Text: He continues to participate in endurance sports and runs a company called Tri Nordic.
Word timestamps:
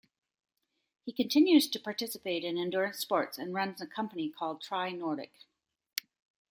He 1.05 1.13
continues 1.13 1.67
to 1.69 1.79
participate 1.79 2.43
in 2.43 2.57
endurance 2.57 2.97
sports 2.97 3.37
and 3.37 3.53
runs 3.53 3.81
a 3.81 3.85
company 3.85 4.29
called 4.31 4.59
Tri 4.59 4.89
Nordic. 4.89 5.45